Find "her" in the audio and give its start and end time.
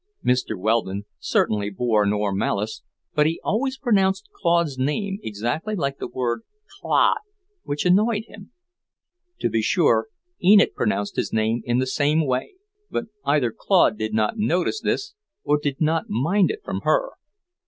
16.81-17.11